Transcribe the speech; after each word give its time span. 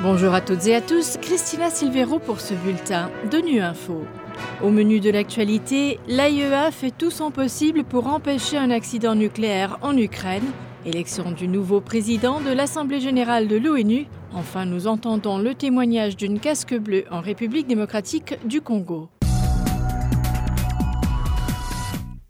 Bonjour 0.00 0.32
à 0.32 0.40
toutes 0.40 0.64
et 0.68 0.76
à 0.76 0.80
tous, 0.80 1.16
Christina 1.20 1.70
Silvero 1.70 2.20
pour 2.20 2.38
ce 2.38 2.54
bulletin 2.54 3.10
de 3.32 3.38
Nu 3.38 3.58
Info. 3.58 4.04
Au 4.62 4.70
menu 4.70 5.00
de 5.00 5.10
l'actualité, 5.10 5.98
l'AIEA 6.06 6.70
fait 6.70 6.92
tout 6.96 7.10
son 7.10 7.32
possible 7.32 7.82
pour 7.82 8.06
empêcher 8.06 8.58
un 8.58 8.70
accident 8.70 9.16
nucléaire 9.16 9.76
en 9.82 9.96
Ukraine, 9.96 10.52
élection 10.86 11.32
du 11.32 11.48
nouveau 11.48 11.80
président 11.80 12.40
de 12.40 12.52
l'Assemblée 12.52 13.00
générale 13.00 13.48
de 13.48 13.56
l'ONU, 13.56 14.06
enfin 14.34 14.66
nous 14.66 14.86
entendons 14.86 15.38
le 15.38 15.56
témoignage 15.56 16.16
d'une 16.16 16.38
casque 16.38 16.78
bleue 16.78 17.04
en 17.10 17.20
République 17.20 17.66
démocratique 17.66 18.38
du 18.46 18.60
Congo. 18.60 19.08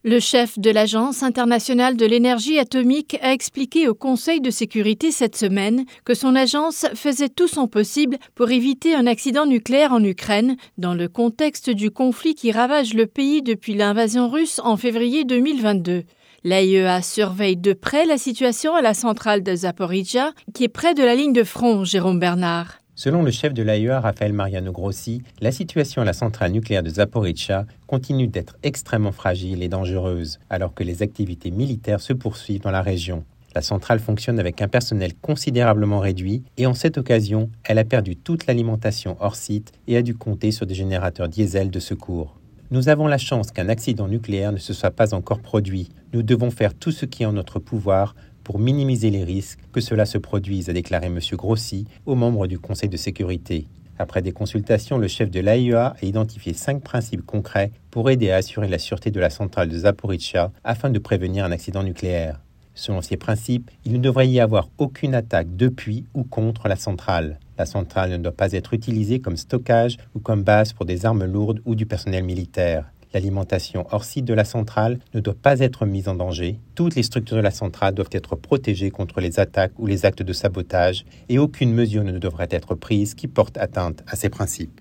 Le 0.05 0.21
chef 0.21 0.61
de 0.61 0.71
l'Agence 0.71 1.25
internationale 1.25 1.97
de 1.97 2.07
l'énergie 2.07 2.61
atomique 2.61 3.19
a 3.21 3.33
expliqué 3.33 3.89
au 3.89 3.95
Conseil 3.95 4.41
de 4.41 4.51
sécurité 4.51 5.11
cette 5.11 5.35
semaine 5.35 5.85
que 6.05 6.15
son 6.15 6.37
agence 6.37 6.87
faisait 6.95 7.29
tout 7.29 7.49
son 7.49 7.67
possible 7.67 8.17
pour 8.37 8.49
éviter 8.53 8.95
un 8.95 9.09
accident 9.09 9.45
nucléaire 9.45 9.93
en 9.93 10.05
Ukraine, 10.05 10.57
dans 10.79 10.95
le 10.95 11.09
contexte 11.09 11.69
du 11.69 11.91
conflit 11.91 12.37
qui 12.37 12.53
ravage 12.53 12.95
le 12.95 13.07
pays 13.07 13.43
depuis 13.43 13.75
l'invasion 13.75 14.29
russe 14.29 14.61
en 14.63 14.77
février 14.77 15.25
2022. 15.25 16.05
L'AIEA 16.45 17.03
surveille 17.03 17.57
de 17.57 17.73
près 17.73 18.07
la 18.07 18.19
situation 18.19 18.77
à 18.77 18.83
la 18.83 18.95
centrale 18.95 19.43
de 19.43 19.53
Zaporizhia, 19.53 20.33
qui 20.55 20.63
est 20.63 20.69
près 20.69 20.95
de 20.95 21.03
la 21.03 21.17
ligne 21.17 21.33
de 21.33 21.43
front, 21.43 21.83
Jérôme 21.83 22.21
Bernard. 22.21 22.79
Selon 23.01 23.23
le 23.23 23.31
chef 23.31 23.55
de 23.55 23.63
l'AIEA, 23.63 24.01
Raphaël 24.01 24.33
Mariano 24.33 24.73
Grossi, 24.73 25.23
la 25.41 25.53
situation 25.53 26.03
à 26.03 26.05
la 26.05 26.13
centrale 26.13 26.51
nucléaire 26.51 26.83
de 26.83 26.91
Zaporizhia 26.91 27.65
continue 27.87 28.27
d'être 28.27 28.57
extrêmement 28.65 29.13
fragile 29.13 29.63
et 29.63 29.69
dangereuse, 29.69 30.41
alors 30.51 30.75
que 30.75 30.83
les 30.83 31.01
activités 31.01 31.53
militaires 31.53 32.01
se 32.01 32.13
poursuivent 32.13 32.63
dans 32.63 32.73
la 32.73 32.83
région. 32.83 33.23
La 33.55 33.63
centrale 33.63 34.01
fonctionne 34.01 34.41
avec 34.41 34.61
un 34.63 34.67
personnel 34.67 35.13
considérablement 35.15 36.01
réduit 36.01 36.43
et 36.57 36.67
en 36.67 36.75
cette 36.75 36.99
occasion, 36.99 37.51
elle 37.63 37.79
a 37.79 37.85
perdu 37.85 38.17
toute 38.17 38.49
l'alimentation 38.49 39.17
hors 39.21 39.37
site 39.37 39.71
et 39.87 39.97
a 39.97 40.03
dû 40.03 40.17
compter 40.17 40.51
sur 40.51 40.67
des 40.67 40.75
générateurs 40.75 41.29
diesel 41.29 41.71
de 41.71 41.79
secours. 41.79 42.35
Nous 42.73 42.89
avons 42.89 43.07
la 43.07 43.17
chance 43.17 43.53
qu'un 43.53 43.69
accident 43.69 44.09
nucléaire 44.09 44.51
ne 44.51 44.59
se 44.59 44.75
soit 44.75 44.91
pas 44.91 45.15
encore 45.15 45.41
produit. 45.41 45.89
Nous 46.13 46.25
devons 46.25 46.51
faire 46.51 46.75
tout 46.75 46.91
ce 46.91 47.07
qui 47.07 47.23
est 47.23 47.27
en 47.27 47.33
notre 47.33 47.61
pouvoir 47.61 48.17
pour 48.49 48.59
minimiser 48.59 49.11
les 49.11 49.25
risques 49.25 49.59
que 49.73 49.83
cela 49.83 50.07
se 50.07 50.17
produise, 50.17 50.71
a 50.71 50.73
déclaré 50.73 51.09
M. 51.09 51.19
Grossi 51.33 51.87
aux 52.07 52.15
membres 52.15 52.47
du 52.47 52.59
Conseil 52.59 52.89
de 52.89 52.97
sécurité. 52.97 53.67
Après 53.99 54.23
des 54.23 54.33
consultations, 54.33 54.97
le 54.97 55.07
chef 55.07 55.31
de 55.31 55.41
l'AIEA 55.41 55.95
a 56.01 56.07
identifié 56.07 56.55
cinq 56.55 56.83
principes 56.83 57.27
concrets 57.27 57.73
pour 57.91 58.09
aider 58.09 58.31
à 58.31 58.37
assurer 58.37 58.67
la 58.67 58.79
sûreté 58.79 59.11
de 59.11 59.21
la 59.21 59.29
centrale 59.29 59.69
de 59.69 59.77
Zaporizhia 59.77 60.51
afin 60.65 60.89
de 60.89 60.99
prévenir 60.99 61.45
un 61.45 61.53
accident 61.53 61.83
nucléaire. 61.83 62.41
Selon 62.73 63.03
ces 63.03 63.19
principes, 63.19 63.71
il 63.85 63.93
ne 63.93 63.99
devrait 63.99 64.31
y 64.31 64.41
avoir 64.41 64.71
aucune 64.79 65.15
attaque 65.15 65.55
depuis 65.55 66.07
ou 66.15 66.25
contre 66.25 66.69
la 66.69 66.77
centrale. 66.77 67.41
La 67.59 67.67
centrale 67.67 68.13
ne 68.13 68.17
doit 68.17 68.33
pas 68.33 68.53
être 68.53 68.73
utilisée 68.73 69.21
comme 69.21 69.37
stockage 69.37 69.99
ou 70.15 70.21
comme 70.21 70.43
base 70.43 70.73
pour 70.73 70.87
des 70.87 71.05
armes 71.05 71.27
lourdes 71.27 71.61
ou 71.67 71.75
du 71.75 71.85
personnel 71.85 72.25
militaire. 72.25 72.87
L'alimentation 73.15 73.87
hors 73.91 74.05
site 74.05 74.25
de 74.25 74.35
la 74.35 74.45
centrale 74.45 74.99
ne 75.15 75.21
doit 75.21 75.35
pas 75.35 75.61
être 75.61 75.87
mise 75.87 76.09
en 76.09 76.15
danger. 76.15 76.59
Toutes 76.75 76.95
les 76.95 77.03
structures 77.03 77.37
de 77.37 77.43
la 77.43 77.51
centrale 77.51 77.95
doivent 77.95 78.09
être 78.13 78.37
protégées 78.37 78.91
contre 78.91 79.21
les 79.21 79.41
attaques 79.41 79.73
ou 79.79 79.87
les 79.87 80.05
actes 80.05 80.23
de 80.23 80.33
sabotage 80.33 81.05
et 81.29 81.39
aucune 81.39 81.73
mesure 81.73 82.05
ne 82.05 82.19
devrait 82.19 82.49
être 82.51 82.75
prise 82.75 83.15
qui 83.15 83.29
porte 83.29 83.57
atteinte 83.59 84.05
à 84.07 84.17
ces 84.17 84.29
principes. 84.29 84.81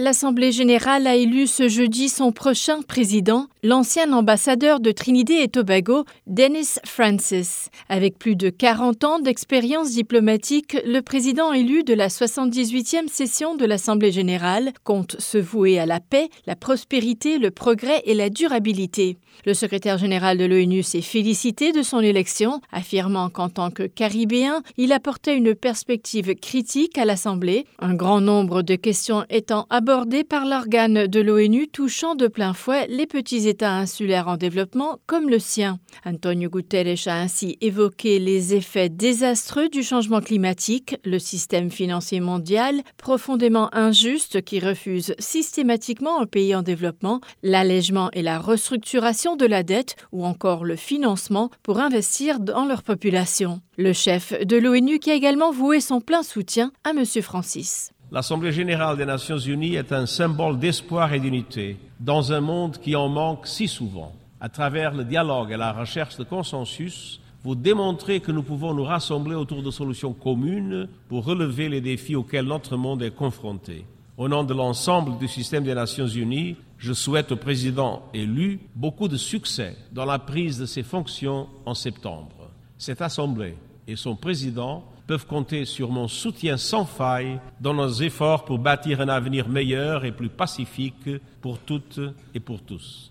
L'Assemblée 0.00 0.52
générale 0.52 1.08
a 1.08 1.16
élu 1.16 1.48
ce 1.48 1.68
jeudi 1.68 2.08
son 2.08 2.30
prochain 2.30 2.82
président, 2.82 3.48
l'ancien 3.64 4.12
ambassadeur 4.12 4.78
de 4.78 4.92
Trinité 4.92 5.42
et 5.42 5.48
Tobago, 5.48 6.04
Dennis 6.28 6.78
Francis. 6.84 7.68
Avec 7.88 8.16
plus 8.16 8.36
de 8.36 8.48
40 8.48 9.02
ans 9.02 9.18
d'expérience 9.18 9.90
diplomatique, 9.90 10.76
le 10.86 11.00
président 11.00 11.52
élu 11.52 11.82
de 11.82 11.94
la 11.94 12.06
78e 12.06 13.08
session 13.08 13.56
de 13.56 13.64
l'Assemblée 13.64 14.12
générale 14.12 14.70
compte 14.84 15.16
se 15.18 15.36
vouer 15.36 15.80
à 15.80 15.86
la 15.86 15.98
paix, 15.98 16.28
la 16.46 16.54
prospérité, 16.54 17.38
le 17.38 17.50
progrès 17.50 18.00
et 18.04 18.14
la 18.14 18.30
durabilité. 18.30 19.18
Le 19.46 19.54
secrétaire 19.54 19.98
général 19.98 20.38
de 20.38 20.44
l'ONU 20.44 20.84
s'est 20.84 21.00
félicité 21.00 21.72
de 21.72 21.82
son 21.82 22.00
élection, 22.00 22.60
affirmant 22.70 23.30
qu'en 23.30 23.48
tant 23.48 23.70
que 23.70 23.84
Caribéen, 23.84 24.62
il 24.76 24.92
apportait 24.92 25.36
une 25.36 25.56
perspective 25.56 26.36
critique 26.36 26.98
à 26.98 27.04
l'Assemblée, 27.04 27.66
un 27.80 27.94
grand 27.94 28.20
nombre 28.20 28.62
de 28.62 28.76
questions 28.76 29.24
étant 29.28 29.66
abordées 29.70 29.87
abordé 29.88 30.22
par 30.22 30.44
l'organe 30.44 31.06
de 31.06 31.20
l'ONU 31.20 31.66
touchant 31.66 32.14
de 32.14 32.26
plein 32.26 32.52
fouet 32.52 32.86
les 32.88 33.06
petits 33.06 33.48
États 33.48 33.72
insulaires 33.72 34.28
en 34.28 34.36
développement 34.36 34.98
comme 35.06 35.30
le 35.30 35.38
sien. 35.38 35.78
Antonio 36.04 36.50
Guterres 36.50 37.06
a 37.06 37.18
ainsi 37.18 37.56
évoqué 37.62 38.18
les 38.18 38.54
effets 38.54 38.90
désastreux 38.90 39.70
du 39.70 39.82
changement 39.82 40.20
climatique, 40.20 40.96
le 41.06 41.18
système 41.18 41.70
financier 41.70 42.20
mondial 42.20 42.82
profondément 42.98 43.74
injuste 43.74 44.42
qui 44.42 44.60
refuse 44.60 45.14
systématiquement 45.18 46.20
un 46.20 46.26
pays 46.26 46.54
en 46.54 46.60
développement, 46.60 47.22
l'allègement 47.42 48.10
et 48.12 48.20
la 48.20 48.40
restructuration 48.40 49.36
de 49.36 49.46
la 49.46 49.62
dette 49.62 49.96
ou 50.12 50.26
encore 50.26 50.66
le 50.66 50.76
financement 50.76 51.48
pour 51.62 51.78
investir 51.78 52.40
dans 52.40 52.66
leur 52.66 52.82
population. 52.82 53.62
Le 53.78 53.94
chef 53.94 54.38
de 54.38 54.58
l'ONU 54.58 54.98
qui 54.98 55.10
a 55.10 55.14
également 55.14 55.50
voué 55.50 55.80
son 55.80 56.02
plein 56.02 56.22
soutien 56.22 56.72
à 56.84 56.90
M. 56.90 57.06
Francis. 57.22 57.92
L'Assemblée 58.10 58.52
générale 58.52 58.96
des 58.96 59.04
Nations 59.04 59.36
unies 59.36 59.74
est 59.74 59.92
un 59.92 60.06
symbole 60.06 60.58
d'espoir 60.58 61.12
et 61.12 61.20
d'unité 61.20 61.76
dans 62.00 62.32
un 62.32 62.40
monde 62.40 62.78
qui 62.78 62.96
en 62.96 63.10
manque 63.10 63.46
si 63.46 63.68
souvent. 63.68 64.14
À 64.40 64.48
travers 64.48 64.94
le 64.94 65.04
dialogue 65.04 65.52
et 65.52 65.58
la 65.58 65.72
recherche 65.72 66.16
de 66.16 66.24
consensus, 66.24 67.20
vous 67.44 67.54
démontrez 67.54 68.20
que 68.20 68.32
nous 68.32 68.42
pouvons 68.42 68.72
nous 68.72 68.84
rassembler 68.84 69.34
autour 69.34 69.62
de 69.62 69.70
solutions 69.70 70.14
communes 70.14 70.88
pour 71.10 71.26
relever 71.26 71.68
les 71.68 71.82
défis 71.82 72.16
auxquels 72.16 72.46
notre 72.46 72.78
monde 72.78 73.02
est 73.02 73.14
confronté. 73.14 73.84
Au 74.16 74.26
nom 74.26 74.42
de 74.42 74.54
l'ensemble 74.54 75.18
du 75.18 75.28
système 75.28 75.64
des 75.64 75.74
Nations 75.74 76.08
Unies, 76.08 76.56
je 76.78 76.94
souhaite 76.94 77.32
au 77.32 77.36
président 77.36 78.04
élu 78.14 78.58
beaucoup 78.74 79.08
de 79.08 79.18
succès 79.18 79.76
dans 79.92 80.06
la 80.06 80.18
prise 80.18 80.58
de 80.58 80.64
ses 80.64 80.82
fonctions 80.82 81.46
en 81.66 81.74
septembre. 81.74 82.50
Cette 82.78 83.02
Assemblée 83.02 83.56
et 83.86 83.96
son 83.96 84.16
président 84.16 84.82
peuvent 85.08 85.26
compter 85.26 85.64
sur 85.64 85.90
mon 85.90 86.06
soutien 86.06 86.58
sans 86.58 86.84
faille 86.84 87.40
dans 87.60 87.72
nos 87.72 87.90
efforts 87.90 88.44
pour 88.44 88.58
bâtir 88.58 89.00
un 89.00 89.08
avenir 89.08 89.48
meilleur 89.48 90.04
et 90.04 90.12
plus 90.12 90.28
pacifique 90.28 91.08
pour 91.40 91.58
toutes 91.58 91.98
et 92.34 92.40
pour 92.40 92.60
tous. 92.60 93.10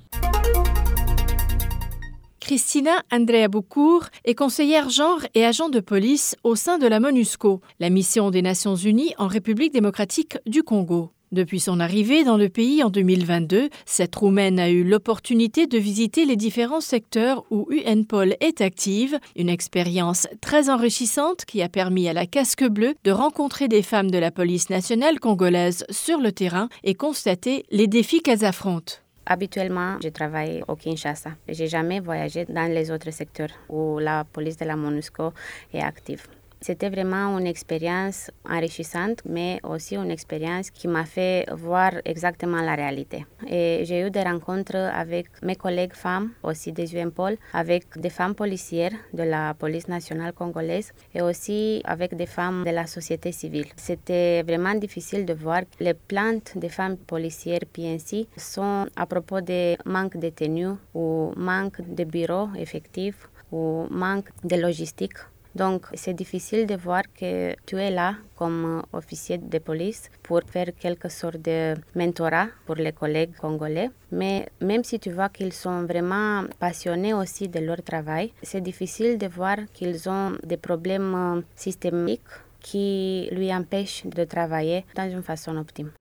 Christina 2.40 3.02
Andrea 3.12 3.50
Boucourt 3.50 4.06
est 4.24 4.36
conseillère 4.36 4.90
genre 4.90 5.19
et 5.34 5.44
agent 5.44 5.69
de 5.69 5.81
police 5.81 6.38
au 6.44 6.56
sein 6.56 6.78
de 6.78 6.88
la 6.88 7.02
MONUSCO, 7.02 7.62
la 7.80 7.90
mission 7.90 8.31
des 8.31 8.41
Nations 8.41 8.75
Unies 8.75 9.13
en 9.18 9.28
République 9.28 9.74
démocratique 9.74 10.38
du 10.46 10.63
Congo. 10.63 11.12
Depuis 11.34 11.60
son 11.60 11.82
arrivée 11.82 12.24
dans 12.24 12.38
le 12.38 12.48
pays 12.48 12.82
en 12.84 12.90
2022, 12.90 13.70
cette 13.86 14.16
Roumaine 14.16 14.60
a 14.60 14.70
eu 14.70 14.86
l'opportunité 14.86 15.68
de 15.68 15.78
visiter 15.78 16.24
les 16.24 16.38
différents 16.38 16.80
secteurs 16.80 17.44
où 17.52 17.68
UNPOL 17.70 18.38
est 18.40 18.62
active, 18.62 19.20
une 19.36 19.50
expérience 19.50 20.28
très 20.40 20.70
enrichissante 20.70 21.44
qui 21.44 21.62
a 21.62 21.68
permis 21.68 22.08
à 22.08 22.14
la 22.14 22.28
Casque 22.28 22.64
Bleue 22.64 22.96
de 23.04 23.12
rencontrer 23.12 23.68
des 23.68 23.82
femmes 23.82 24.10
de 24.10 24.18
la 24.18 24.32
police 24.32 24.70
nationale 24.70 25.20
congolaise 25.20 25.86
sur 25.90 26.20
le 26.20 26.32
terrain 26.32 26.70
et 26.86 26.94
constater 26.94 27.66
les 27.72 27.88
défis 27.88 28.22
qu'elles 28.22 28.46
affrontent. 28.46 28.94
Habituellement, 29.26 29.98
je 30.02 30.08
travaille 30.08 30.64
au 30.70 30.78
Kinshasa. 30.78 31.32
J'ai 31.50 31.68
jamais 31.68 32.00
voyagé 32.00 32.46
dans 32.46 32.72
les 32.72 32.90
autres 32.90 33.12
secteurs 33.12 33.52
où 33.68 34.00
la 34.00 34.24
police 34.24 34.56
de 34.56 34.64
la 34.64 34.78
MONUSCO 34.78 35.34
est 35.74 35.82
active. 35.82 36.24
C'était 36.59 36.90
vraiment 36.90 37.38
une 37.38 37.47
expérience 37.47 38.31
enrichissante, 38.50 39.22
mais 39.25 39.59
aussi 39.63 39.95
une 39.95 40.12
expérience 40.12 40.72
qui 40.72 40.88
m'a 40.88 41.06
fait 41.06 41.45
voir 41.51 41.91
exactement 42.03 42.62
la 42.62 42.75
réalité. 42.75 43.25
Et 43.47 43.84
j'ai 43.85 44.01
eu 44.01 44.09
des 44.09 44.23
rencontres 44.23 44.75
avec 44.75 45.28
mes 45.44 45.56
collègues 45.56 45.94
femmes, 45.94 46.31
aussi 46.44 46.72
des 46.72 46.95
UNPOL, 46.95 47.38
avec 47.53 47.97
des 47.97 48.09
femmes 48.09 48.34
policières 48.35 48.94
de 49.13 49.23
la 49.23 49.54
police 49.54 49.88
nationale 49.88 50.33
congolaise 50.33 50.92
et 51.13 51.21
aussi 51.21 51.81
avec 51.86 52.15
des 52.15 52.25
femmes 52.25 52.63
de 52.65 52.71
la 52.71 52.88
société 52.88 53.31
civile. 53.31 53.68
C'était 53.75 54.42
vraiment 54.44 54.74
difficile 54.75 55.25
de 55.25 55.33
voir 55.33 55.62
les 55.80 55.94
plaintes 55.94 56.57
des 56.57 56.69
femmes 56.69 56.98
policières 56.98 57.65
PNC 57.71 58.27
sont 58.36 58.88
à 58.95 59.06
propos 59.06 59.42
de 59.42 59.75
manque 59.86 60.18
de 60.18 60.30
tenues 60.30 60.75
ou 60.94 61.31
manque 61.36 61.81
de 61.88 62.03
bureaux 62.03 62.50
effectifs 62.57 63.30
ou 63.51 63.86
manque 63.89 64.30
de 64.44 64.56
logistique 64.56 65.18
donc, 65.57 65.88
c'est 65.95 66.13
difficile 66.13 66.68
de 66.68 66.75
voir 66.75 67.01
que 67.19 67.56
tu 67.65 67.75
es 67.77 67.89
là 67.89 68.13
comme 68.36 68.83
officier 68.94 69.38
de 69.39 69.57
police 69.57 70.09
pour 70.21 70.42
faire 70.54 70.69
quelque 70.80 71.09
sorte 71.09 71.42
de 71.42 71.74
mentorat 71.95 72.48
pour 72.65 72.75
les 72.75 72.92
collègues 72.92 73.36
congolais. 73.36 73.89
Mais 74.12 74.48
même 74.62 74.83
si 74.83 75.00
tu 75.00 75.12
vois 75.12 75.30
qu'ils 75.30 75.54
sont 75.54 75.83
vraiment 75.83 76.44
passionnés 76.59 77.13
aussi 77.13 77.48
de 77.50 77.59
leur 77.59 77.81
travail, 77.81 78.31
c'est 78.44 78.62
difficile 78.62 79.18
de 79.18 79.27
voir 79.27 79.57
qu'ils 79.74 80.07
ont 80.07 80.33
des 80.44 80.57
problèmes 80.57 81.44
systémiques 81.56 82.33
qui 82.60 83.27
lui 83.31 83.51
empêchent 83.53 84.06
de 84.06 84.24
travailler 84.25 84.86
dans 84.95 85.10
une 85.10 85.24
façon 85.24 85.57
optimale. 85.57 85.94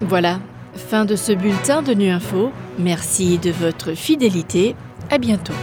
Voilà, 0.00 0.40
fin 0.74 1.04
de 1.04 1.16
ce 1.16 1.32
bulletin 1.32 1.82
de 1.82 1.92
Nu 1.92 2.08
Info. 2.08 2.50
Merci 2.78 3.38
de 3.38 3.50
votre 3.50 3.92
fidélité. 3.94 4.74
À 5.10 5.18
bientôt. 5.18 5.60